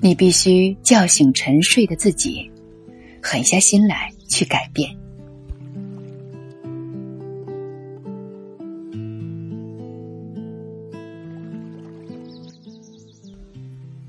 [0.00, 2.50] 你必须叫醒沉睡的自己，
[3.22, 4.88] 狠下心来去改变。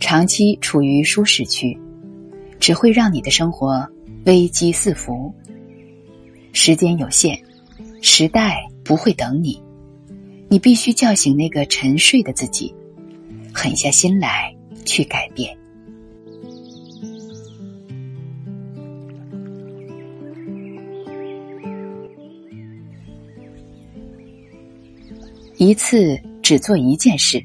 [0.00, 1.76] 长期处于舒适区，
[2.60, 3.88] 只会让你的生活
[4.24, 5.32] 危机四伏。
[6.52, 7.40] 时间有限，
[8.02, 9.60] 时代不会等你，
[10.48, 12.74] 你必须叫醒那个沉睡的自己，
[13.52, 15.56] 狠下心来去改变。
[25.58, 27.42] 一次只做一件事，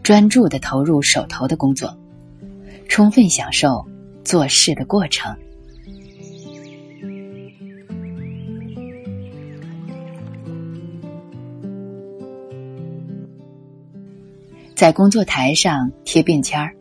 [0.00, 1.92] 专注的投入手头的工作，
[2.88, 3.84] 充分享受
[4.22, 5.34] 做事的过程。
[14.76, 16.72] 在工作台上贴便签儿，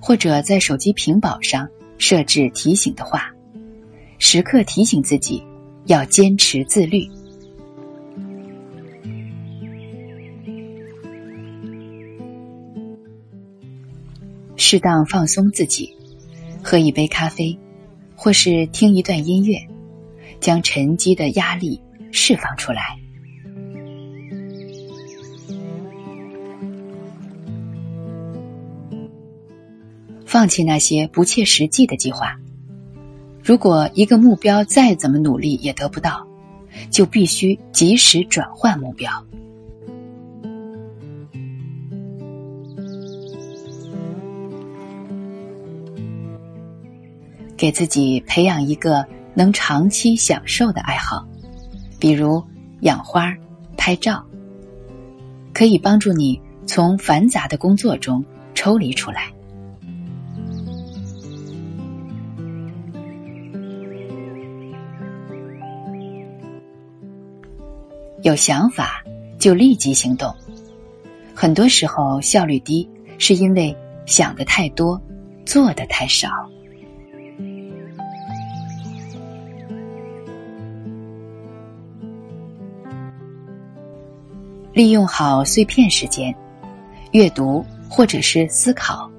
[0.00, 3.32] 或者在手机屏保上设置提醒的话，
[4.18, 5.40] 时刻提醒自己
[5.86, 7.08] 要坚持自律。
[14.70, 15.96] 适当放松自己，
[16.62, 17.58] 喝一杯咖啡，
[18.14, 19.66] 或是听一段音乐，
[20.40, 21.80] 将沉积的压力
[22.12, 22.82] 释放出来。
[30.26, 32.36] 放弃那些不切实际的计划。
[33.42, 36.28] 如果一个目标再怎么努力也得不到，
[36.90, 39.10] 就必须及时转换目标。
[47.58, 51.26] 给自己培养一个能长期享受的爱好，
[51.98, 52.42] 比如
[52.82, 53.34] 养花、
[53.76, 54.24] 拍照，
[55.52, 58.24] 可以帮助你从繁杂的工作中
[58.54, 59.32] 抽离出来。
[68.22, 69.02] 有想法
[69.38, 70.32] 就立即行动，
[71.34, 73.76] 很多时候效率低，是因为
[74.06, 75.00] 想的太多，
[75.44, 76.28] 做的太少。
[84.78, 86.32] 利用好碎片时间，
[87.10, 89.10] 阅读或者是思考，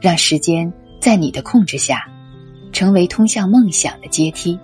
[0.00, 2.08] 让时间在你的控制下，
[2.72, 4.58] 成为通向梦想的阶梯。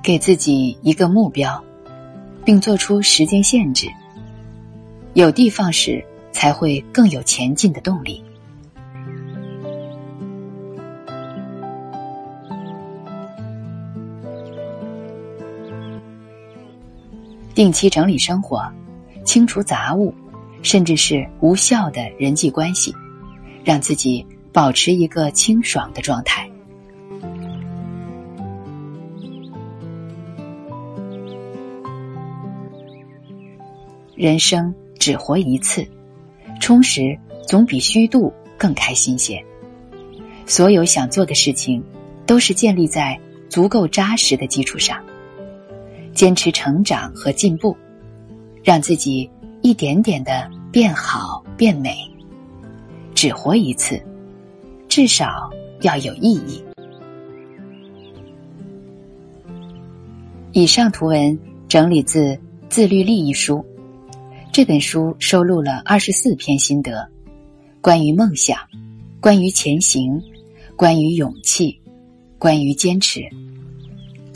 [0.00, 1.60] 给自己一个目标，
[2.44, 3.88] 并做出时间限制。
[5.14, 8.22] 有的放矢，才会更有前进的动力。
[17.56, 18.70] 定期整理生活，
[19.24, 20.12] 清除杂物，
[20.60, 22.94] 甚至是无效的人际关系，
[23.64, 26.46] 让自己保持一个清爽的状态。
[34.14, 35.82] 人生只活一次，
[36.60, 37.18] 充实
[37.48, 39.42] 总比虚度更开心些。
[40.44, 41.82] 所有想做的事情，
[42.26, 43.18] 都是建立在
[43.48, 45.02] 足够扎实的基础上。
[46.16, 47.76] 坚持成长和进步，
[48.64, 51.94] 让自己一点点的变好变美。
[53.14, 54.00] 只活一次，
[54.88, 55.50] 至少
[55.82, 56.64] 要有意义。
[60.52, 61.38] 以上图文
[61.68, 62.34] 整理自
[62.70, 63.62] 《自律力》一书，
[64.50, 67.06] 这本书收录了二十四篇心得，
[67.82, 68.58] 关于梦想，
[69.20, 70.18] 关于前行，
[70.76, 71.78] 关于勇气，
[72.38, 73.28] 关于坚持。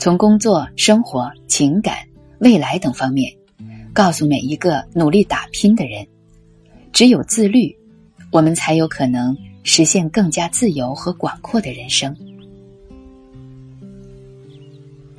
[0.01, 1.95] 从工作、生活、情感、
[2.39, 3.31] 未来等方面，
[3.93, 6.03] 告诉每一个努力打拼的人：
[6.91, 7.77] 只有自律，
[8.31, 12.17] 我们才有可能实现更加自由和广阔的人生。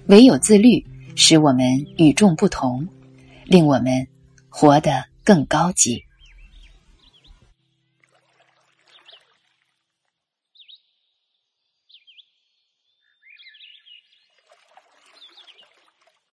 [0.06, 1.64] 唯有自律，使我们
[1.96, 2.85] 与众不同，
[3.44, 4.05] 令我们
[4.49, 6.02] 活得更高级。